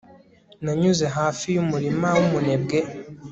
[0.63, 2.79] nanyuze hafi y'umurima w'umunebwe